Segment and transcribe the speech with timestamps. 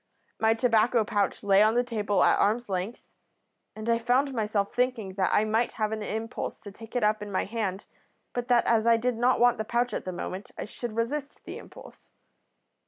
[0.39, 3.01] My tobacco pouch lay on the table at arm's length,
[3.75, 7.21] and I found myself thinking that I might have an impulse to take it up
[7.21, 7.85] in my hand
[8.33, 11.45] but that as I did not want the pouch at the moment I should resist
[11.45, 12.09] the impulse.